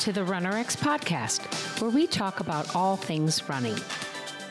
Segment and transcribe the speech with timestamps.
[0.00, 3.76] to the RunRx podcast, where we talk about all things running.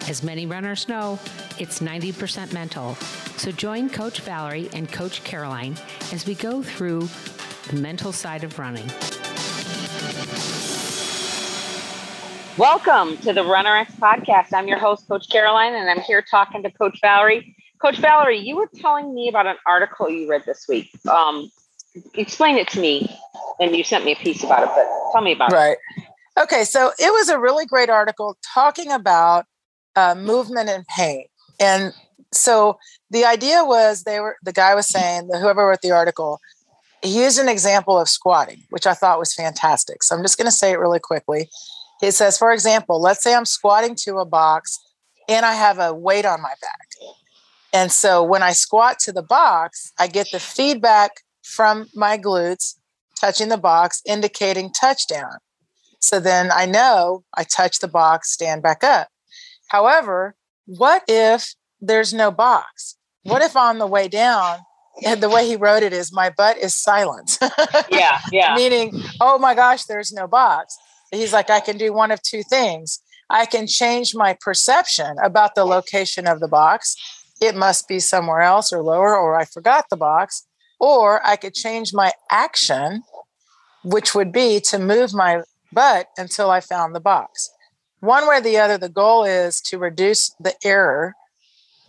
[0.07, 1.17] As many runners know,
[1.57, 2.93] it's 90% mental.
[3.37, 5.75] So join Coach Valerie and Coach Caroline
[6.13, 7.09] as we go through
[7.69, 8.85] the mental side of running.
[12.55, 14.53] Welcome to the RunRx podcast.
[14.53, 17.55] I'm your host, Coach Caroline, and I'm here talking to Coach Valerie.
[17.79, 20.91] Coach Valerie, you were telling me about an article you read this week.
[21.09, 21.49] Um,
[22.13, 23.09] explain it to me,
[23.59, 25.77] and you sent me a piece about it, but tell me about right.
[25.97, 26.01] it.
[26.37, 26.43] Right.
[26.43, 29.45] Okay, so it was a really great article talking about
[29.95, 31.25] uh, movement and pain,
[31.59, 31.93] and
[32.31, 32.77] so
[33.09, 36.39] the idea was they were the guy was saying whoever wrote the article
[37.01, 40.03] he used an example of squatting, which I thought was fantastic.
[40.03, 41.49] So I'm just going to say it really quickly.
[42.01, 44.79] He says, for example, let's say I'm squatting to a box
[45.27, 46.87] and I have a weight on my back.
[47.73, 52.75] And so when I squat to the box, I get the feedback from my glutes
[53.19, 55.37] touching the box, indicating touchdown.
[55.99, 59.09] So then I know I touch the box, stand back up.
[59.67, 62.95] However, what if there's no box?
[63.23, 64.59] What if on the way down,
[65.05, 67.37] and the way he wrote it is my butt is silent.
[67.89, 68.55] yeah, yeah.
[68.55, 70.77] Meaning, oh my gosh, there's no box.
[71.11, 73.01] He's like, I can do one of two things.
[73.29, 76.95] I can change my perception about the location of the box.
[77.41, 80.45] It must be somewhere else or lower, or I forgot the box.
[80.79, 83.03] Or I could change my action,
[83.83, 87.49] which would be to move my butt until I found the box.
[87.99, 91.13] One way or the other, the goal is to reduce the error.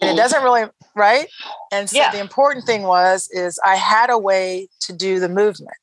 [0.00, 0.16] And it mm.
[0.16, 0.64] doesn't really,
[0.96, 1.28] right?
[1.70, 2.10] And so Yeah.
[2.10, 5.76] the important thing was, is I had a way to do the movement.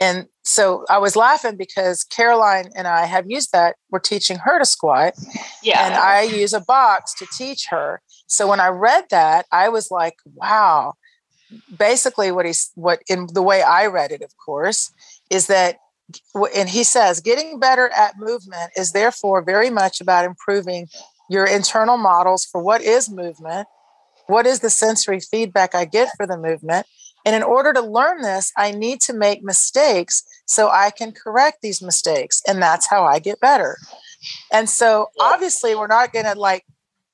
[0.00, 3.76] And so I was laughing because Caroline and I have used that.
[3.90, 5.14] We're teaching her to squat
[5.62, 5.84] Yeah.
[5.84, 8.00] and I use a box to teach her.
[8.26, 10.94] So when I read that, I was like, wow.
[11.76, 14.92] Basically, what he's what in the way I read it, of course,
[15.30, 15.78] is that
[16.56, 20.88] and he says getting better at movement is therefore very much about improving
[21.28, 23.68] your internal models for what is movement,
[24.26, 26.86] what is the sensory feedback I get for the movement.
[27.26, 31.58] And in order to learn this, I need to make mistakes so I can correct
[31.60, 32.42] these mistakes.
[32.48, 33.76] And that's how I get better.
[34.50, 36.64] And so obviously, we're not going to like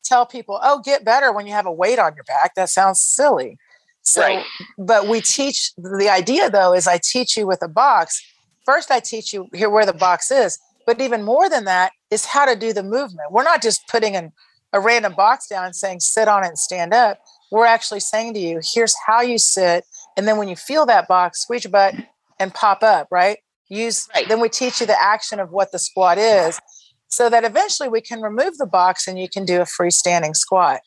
[0.05, 2.55] tell people, oh, get better when you have a weight on your back.
[2.55, 3.59] That sounds silly.
[4.05, 4.45] So, Right.
[4.79, 8.23] but we teach the idea though is I teach you with a box.
[8.65, 12.25] First, I teach you here where the box is, but even more than that is
[12.27, 13.33] how to do the movement.
[13.33, 14.33] We're not just putting an,
[14.73, 17.19] a random box down and saying sit on it and stand up.
[17.51, 19.85] We're actually saying to you, here's how you sit.
[20.17, 21.95] And then when you feel that box, squeeze your butt
[22.39, 23.39] and pop up, right?
[23.69, 24.29] Use, Right.
[24.29, 26.61] then we teach you the action of what the squat is
[27.09, 30.81] so that eventually we can remove the box and you can do a freestanding squat.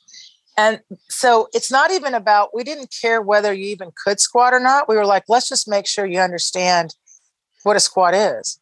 [0.57, 4.59] And so it's not even about, we didn't care whether you even could squat or
[4.59, 4.90] not.
[4.90, 6.95] We were like, let's just make sure you understand
[7.63, 8.59] what a squat is.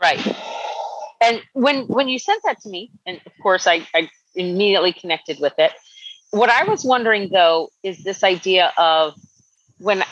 [0.00, 0.20] Right.
[1.20, 5.38] And when when you sent that to me, and of course I, I immediately connected
[5.40, 5.72] with it.
[6.30, 9.14] What I was wondering though is this idea of
[9.78, 10.02] when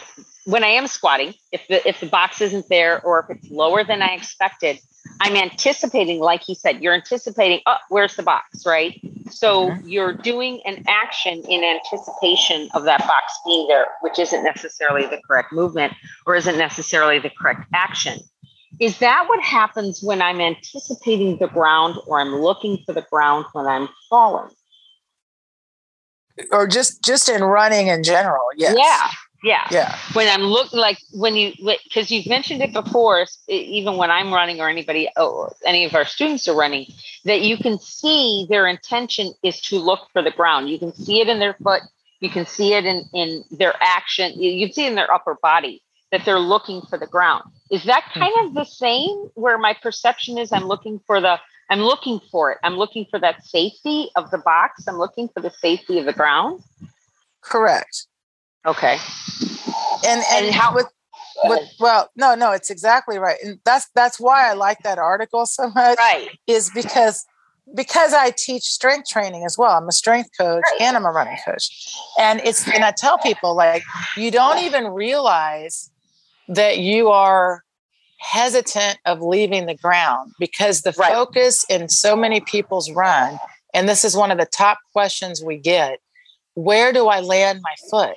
[0.45, 3.85] when I am squatting, if the if the box isn't there or if it's lower
[3.85, 4.79] than I expected,
[5.21, 9.01] I'm anticipating, like he said, you're anticipating, oh, where's the box, right?
[9.33, 9.89] So mm-hmm.
[9.89, 15.21] you're doing an action in anticipation of that box being there, which isn't necessarily the
[15.27, 15.95] correct movement
[16.27, 18.19] or isn't necessarily the correct action.
[18.81, 23.47] Is that what happens when I'm anticipating the ground or I'm looking for the ground
[23.53, 24.51] when I'm falling?
[26.51, 28.43] Or just just in running in general.
[28.57, 28.77] Yes.
[28.79, 29.11] Yeah.
[29.43, 29.67] Yeah.
[29.71, 29.99] Yeah.
[30.13, 31.53] When I'm looking like when you,
[31.85, 35.95] because you've mentioned it before, even when I'm running or anybody oh, or any of
[35.95, 36.87] our students are running,
[37.25, 40.71] that you can see their intention is to look for the ground.
[40.71, 41.83] You can see it in their foot.
[42.21, 44.33] You can see it in, in their action.
[44.41, 45.83] You, you can see in their upper body
[46.13, 47.43] that they're looking for the ground.
[47.71, 48.21] Is that hmm.
[48.21, 52.53] kind of the same where my perception is I'm looking for the, I'm looking for
[52.53, 52.59] it.
[52.63, 54.87] I'm looking for that safety of the box.
[54.87, 56.63] I'm looking for the safety of the ground.
[57.41, 58.07] Correct.
[58.67, 58.99] Okay.
[60.07, 60.87] And and, And how- with
[61.45, 63.37] with well, no, no, it's exactly right.
[63.43, 65.99] And that's that's why I like that article so much.
[65.99, 66.29] Right.
[66.47, 67.25] Is because
[67.75, 69.71] because I teach strength training as well.
[69.73, 70.81] I'm a strength coach Right.
[70.83, 71.95] and I'm a running coach.
[72.19, 73.83] And it's and I tell people like
[74.17, 75.91] you don't even realize
[76.49, 77.63] that you are
[78.19, 81.13] hesitant of leaving the ground because the Right.
[81.13, 83.39] focus in so many people's run
[83.75, 85.99] and this is one of the top questions we get
[86.55, 88.17] where do I land my foot?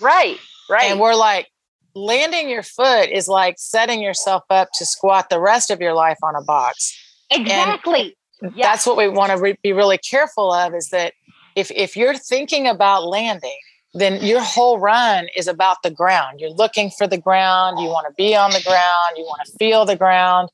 [0.00, 0.38] Right.
[0.68, 0.90] Right.
[0.90, 1.48] And we're like,
[1.94, 6.18] landing your foot is like setting yourself up to squat the rest of your life
[6.22, 6.96] on a box.
[7.30, 8.16] exactly.
[8.42, 8.50] Yeah.
[8.56, 11.12] That's what we want to re- be really careful of is that
[11.56, 13.58] if, if you're thinking about landing,
[13.92, 16.40] then your whole run is about the ground.
[16.40, 17.80] You're looking for the ground.
[17.80, 19.16] You want to be on the ground.
[19.16, 20.48] You want to feel the ground.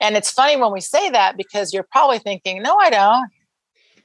[0.00, 3.30] And it's funny when we say that because you're probably thinking, no, I don't.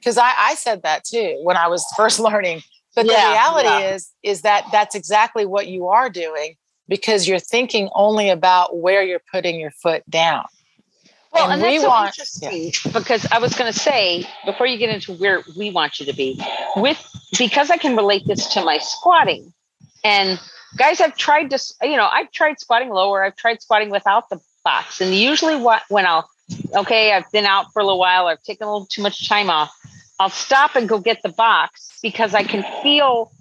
[0.04, 2.62] Because I, I said that too when I was first learning.
[2.94, 3.94] But yeah, the reality yeah.
[3.94, 6.56] is, is that that's exactly what you are doing
[6.86, 10.44] because you're thinking only about where you're putting your foot down.
[11.32, 12.92] Well, and, and that's so want, interesting yeah.
[12.92, 16.12] because I was going to say before you get into where we want you to
[16.12, 16.40] be,
[16.76, 17.04] with
[17.36, 19.52] because I can relate this to my squatting,
[20.04, 20.38] and
[20.76, 24.38] guys, I've tried to, you know, I've tried squatting lower, I've tried squatting without the
[24.64, 26.28] box, and usually what when I'll,
[26.72, 29.50] okay, I've been out for a little while, I've taken a little too much time
[29.50, 29.74] off,
[30.18, 33.32] I'll stop and go get the box because I can feel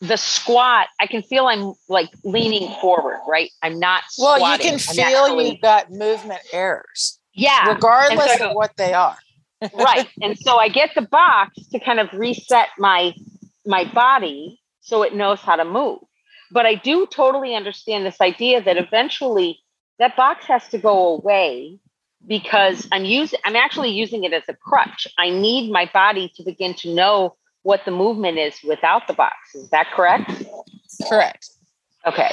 [0.00, 3.50] the squat, I can feel I'm like leaning forward, right?
[3.62, 4.04] I'm not.
[4.18, 7.18] Well, you can feel you've got movement errors.
[7.34, 7.72] Yeah.
[7.72, 9.16] Regardless so, of what they are.
[9.74, 10.08] right.
[10.22, 13.12] And so I get the box to kind of reset my
[13.66, 15.98] my body so it knows how to move.
[16.50, 19.58] But I do totally understand this idea that eventually
[19.98, 21.78] that box has to go away
[22.26, 25.06] because I'm using I'm actually using it as a crutch.
[25.18, 29.36] I need my body to begin to know what the movement is without the box.
[29.54, 30.30] Is that correct?
[31.08, 31.50] Correct.
[32.06, 32.30] Okay.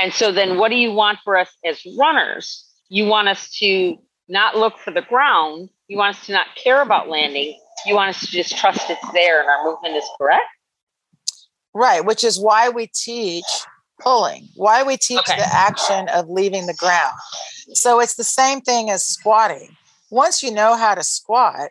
[0.00, 2.64] And so then what do you want for us as runners?
[2.88, 3.98] You want us to
[4.28, 5.70] not look for the ground.
[5.88, 7.58] You want us to not care about landing.
[7.86, 10.44] You want us to just trust it's there and our movement is correct?
[11.74, 13.44] Right, which is why we teach
[14.00, 15.36] pulling, why we teach okay.
[15.36, 17.14] the action of leaving the ground.
[17.72, 19.76] So it's the same thing as squatting.
[20.10, 21.70] Once you know how to squat,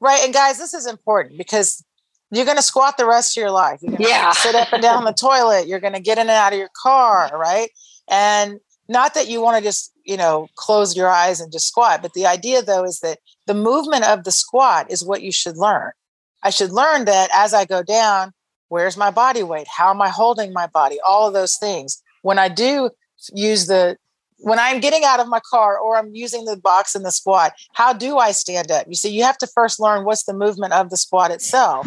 [0.00, 0.20] right?
[0.24, 1.82] And guys, this is important because
[2.30, 3.80] you're going to squat the rest of your life.
[3.98, 4.32] yeah.
[4.32, 5.66] sit up and down the toilet.
[5.66, 7.70] You're going to get in and out of your car, right?
[8.08, 12.02] And not that you want to just, you know, close your eyes and just squat,
[12.02, 15.56] but the idea though is that the movement of the squat is what you should
[15.56, 15.92] learn.
[16.42, 18.33] I should learn that as I go down,
[18.74, 19.68] where's my body weight?
[19.68, 20.98] How am I holding my body?
[21.06, 22.02] All of those things.
[22.22, 22.90] When I do
[23.32, 23.96] use the
[24.38, 27.52] when I'm getting out of my car or I'm using the box in the squat,
[27.74, 28.88] how do I stand up?
[28.88, 31.86] You see, you have to first learn what's the movement of the squat itself.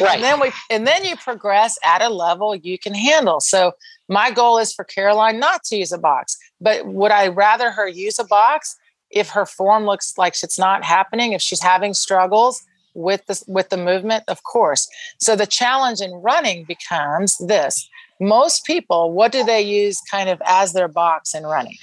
[0.00, 0.16] Right.
[0.16, 3.38] And then we and then you progress at a level you can handle.
[3.38, 3.72] So
[4.08, 6.36] my goal is for Caroline not to use a box.
[6.60, 8.76] But would I rather her use a box
[9.08, 12.64] if her form looks like it's not happening, if she's having struggles
[12.94, 14.24] with the with the movement?
[14.28, 14.88] Of course.
[15.18, 17.88] So the challenge in running becomes this
[18.20, 21.76] most people, what do they use kind of as their box in running?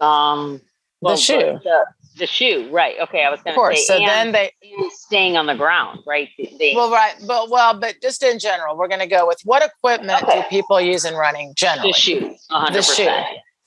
[0.00, 0.60] Um,
[1.00, 1.58] well, the shoe.
[1.62, 1.86] The,
[2.18, 2.96] the, shoe, right?
[3.00, 3.84] Okay, I was going to say.
[3.84, 4.52] So then they
[4.90, 6.28] staying on the ground, right?
[6.38, 9.62] They, well, right, but well, but just in general, we're going to go with what
[9.62, 10.42] equipment okay.
[10.42, 11.92] do people use in running generally?
[11.92, 13.10] The shoes, the shoe.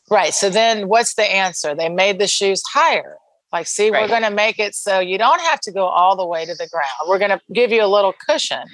[0.10, 0.34] Right.
[0.34, 1.76] So then, what's the answer?
[1.76, 3.18] They made the shoes higher.
[3.52, 4.02] Like, see, right.
[4.02, 6.54] we're going to make it so you don't have to go all the way to
[6.54, 6.88] the ground.
[7.08, 8.68] We're going to give you a little cushion.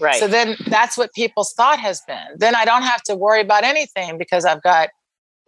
[0.00, 0.20] Right.
[0.20, 2.36] So then that's what people's thought has been.
[2.36, 4.90] Then I don't have to worry about anything because I've got,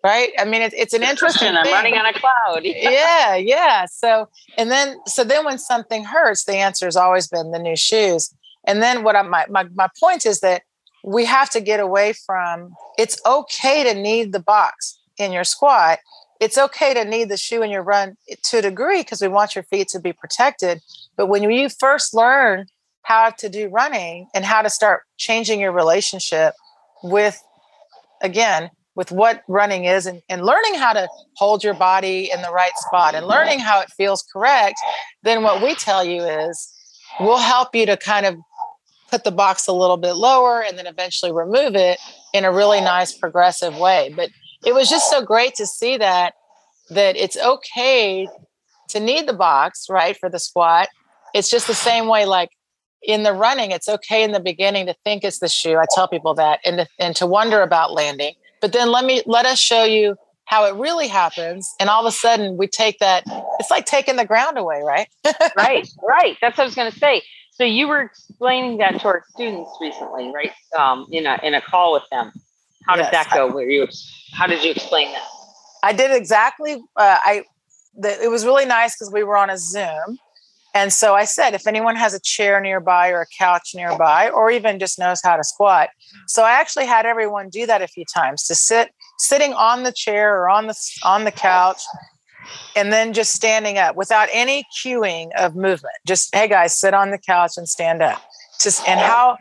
[0.02, 0.30] right?
[0.38, 1.48] I mean, it's, it's an interesting.
[1.48, 2.60] I'm running on a cloud.
[2.64, 3.84] yeah, yeah.
[3.86, 4.28] So
[4.58, 8.34] and then so then when something hurts, the answer has always been the new shoes.
[8.66, 10.62] And then what I my my my point is that
[11.04, 12.74] we have to get away from.
[12.98, 16.00] It's okay to need the box in your squat.
[16.40, 19.54] It's okay to need the shoe in your run to a degree because we want
[19.54, 20.80] your feet to be protected.
[21.16, 22.66] But when you first learn
[23.02, 26.54] how to do running and how to start changing your relationship
[27.02, 27.42] with
[28.22, 32.50] again with what running is and, and learning how to hold your body in the
[32.50, 34.74] right spot and learning how it feels correct
[35.22, 36.72] then what we tell you is
[37.20, 38.36] we'll help you to kind of
[39.10, 41.98] put the box a little bit lower and then eventually remove it
[42.34, 44.28] in a really nice progressive way but
[44.64, 46.34] it was just so great to see that
[46.90, 48.28] that it's okay
[48.88, 50.88] to need the box right for the squat
[51.34, 52.50] it's just the same way like
[53.02, 55.76] in the running, it's okay in the beginning to think it's the shoe.
[55.76, 58.34] I tell people that and to, and to wonder about landing.
[58.60, 61.72] But then let me let us show you how it really happens.
[61.80, 63.24] And all of a sudden we take that,
[63.58, 65.08] it's like taking the ground away, right?
[65.56, 66.36] right, right.
[66.40, 67.22] That's what I was gonna say.
[67.52, 70.52] So you were explaining that to our students recently, right?
[70.78, 72.32] Um, in a in a call with them.
[72.86, 73.52] How did yes, that go?
[73.52, 73.86] Where you
[74.32, 75.26] how did you explain that?
[75.82, 77.44] I did exactly uh, I
[77.96, 80.18] the, it was really nice because we were on a Zoom
[80.74, 84.50] and so I said, if anyone has a chair nearby or a couch nearby, or
[84.50, 85.90] even just knows how to squat.
[86.28, 89.92] So I actually had everyone do that a few times to sit sitting on the
[89.92, 91.82] chair or on the on the couch
[92.76, 95.94] and then just standing up without any cueing of movement.
[96.06, 98.22] Just, hey guys, sit on the couch and stand up.
[98.60, 99.38] Just and how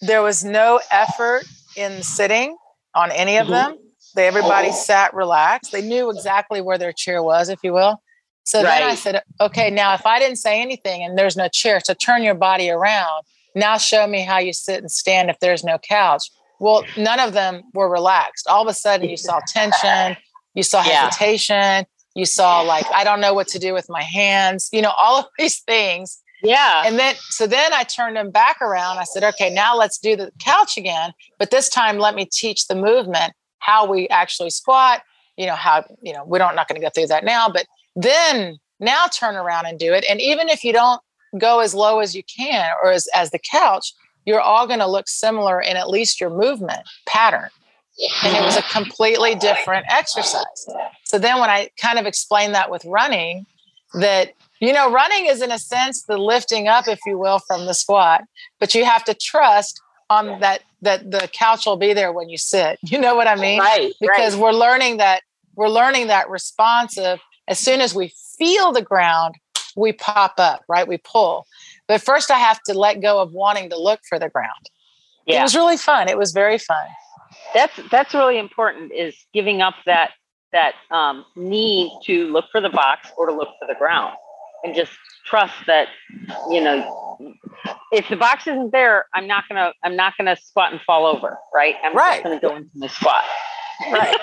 [0.00, 1.44] there was no effort
[1.76, 2.56] in sitting
[2.94, 3.76] on any of them.
[4.14, 4.74] They everybody oh.
[4.74, 5.72] sat relaxed.
[5.72, 8.02] They knew exactly where their chair was, if you will.
[8.44, 8.80] So right.
[8.80, 11.94] then I said, okay, now if I didn't say anything and there's no chair, so
[11.94, 13.22] turn your body around.
[13.54, 16.30] Now show me how you sit and stand if there's no couch.
[16.58, 18.46] Well, none of them were relaxed.
[18.48, 20.16] All of a sudden, you saw tension,
[20.54, 24.68] you saw hesitation, You saw like, I don't know what to do with my hands,
[24.72, 26.20] you know, all of these things.
[26.42, 26.82] Yeah.
[26.86, 28.98] And then, so then I turned them back around.
[28.98, 31.12] I said, okay, now let's do the couch again.
[31.38, 35.02] But this time, let me teach the movement, how we actually squat,
[35.36, 37.66] you know, how, you know, we don't, not going to go through that now, but
[37.94, 40.04] then now turn around and do it.
[40.08, 41.00] And even if you don't
[41.38, 43.92] go as low as you can or as, as the couch,
[44.24, 47.48] you're all going to look similar in at least your movement pattern.
[48.24, 50.66] And it was a completely different exercise.
[51.04, 53.44] So then when I kind of explained that with running,
[53.94, 57.66] that you know, running is in a sense the lifting up, if you will, from
[57.66, 58.24] the squat,
[58.58, 62.36] but you have to trust on that that the couch will be there when you
[62.38, 62.78] sit.
[62.90, 63.60] You know what I mean?
[63.60, 63.92] Right.
[64.00, 64.42] Because right.
[64.42, 65.22] we're learning that
[65.56, 67.20] we're learning that responsive.
[67.48, 69.34] As soon as we feel the ground,
[69.76, 70.86] we pop up, right?
[70.86, 71.46] We pull.
[71.88, 74.70] But first I have to let go of wanting to look for the ground.
[75.26, 75.40] Yeah.
[75.40, 76.08] It was really fun.
[76.08, 76.86] It was very fun.
[77.54, 80.10] That's that's really important is giving up that
[80.52, 84.16] that um, need to look for the box or to look for the ground
[84.64, 84.92] and just
[85.26, 85.88] trust that
[86.50, 87.34] you know
[87.92, 91.38] if the box isn't there i'm not gonna i'm not gonna squat and fall over
[91.54, 91.76] right?
[91.84, 92.22] I'm right.
[92.22, 93.24] just gonna go into the squat.
[93.92, 94.16] Right.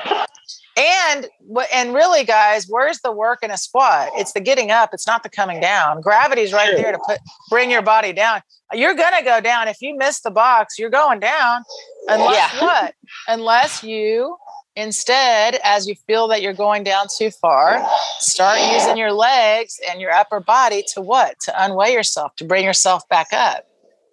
[0.78, 4.10] And what and really guys where's the work in a squat?
[4.14, 6.02] It's the getting up it's not the coming down.
[6.02, 7.18] Gravity's right there to put
[7.50, 8.42] bring your body down.
[8.74, 9.68] You're gonna go down.
[9.68, 11.64] If you miss the box you're going down.
[12.08, 12.62] Unless yeah.
[12.62, 12.94] what?
[13.28, 14.38] Unless you
[14.78, 17.84] Instead, as you feel that you're going down too far,
[18.20, 21.36] start using your legs and your upper body to what?
[21.46, 23.66] To unweigh yourself, to bring yourself back up.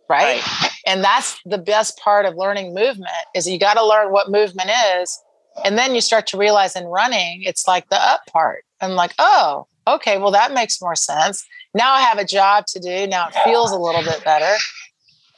[0.09, 0.41] Right?
[0.41, 0.71] right.
[0.87, 4.71] And that's the best part of learning movement is you got to learn what movement
[4.97, 5.21] is.
[5.67, 8.65] And then you start to realize in running, it's like the up part.
[8.81, 11.45] I'm like, oh, okay, well, that makes more sense.
[11.75, 13.07] Now I have a job to do.
[13.07, 14.57] Now it feels a little bit better.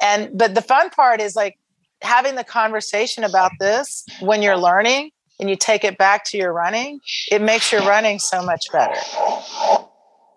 [0.00, 1.59] And but the fun part is like
[2.00, 6.52] having the conversation about this when you're learning and you take it back to your
[6.52, 7.00] running,
[7.31, 8.99] it makes your running so much better.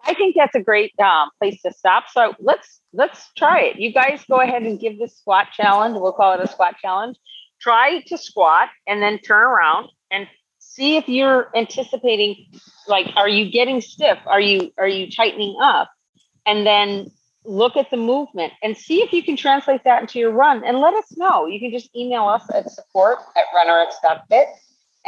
[0.05, 2.05] I think that's a great um, place to stop.
[2.11, 3.79] So let's let's try it.
[3.79, 5.97] You guys go ahead and give this squat challenge.
[5.99, 7.17] We'll call it a squat challenge.
[7.61, 10.27] Try to squat and then turn around and
[10.59, 12.47] see if you're anticipating.
[12.87, 14.17] Like, are you getting stiff?
[14.25, 15.91] Are you are you tightening up?
[16.45, 17.11] And then
[17.45, 20.79] look at the movement and see if you can translate that into your run and
[20.79, 21.45] let us know.
[21.45, 24.47] You can just email us at support at runrx.fit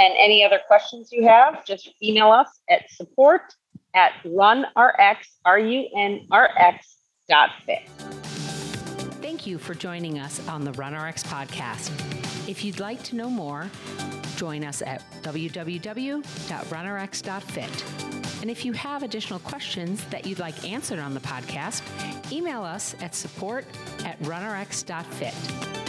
[0.02, 3.54] and any other questions you have, just email us at support
[3.94, 6.98] at runrx, R-U-N-R-X
[7.30, 7.88] dot fit.
[9.22, 11.92] Thank you for joining us on the RunRx podcast.
[12.50, 13.70] If you'd like to know more,
[14.38, 16.26] join us at www.runrx.fit.
[18.42, 21.84] And if you have additional questions that you'd like answered on the podcast,
[22.32, 23.66] email us at support
[24.04, 25.81] at runrx.fit.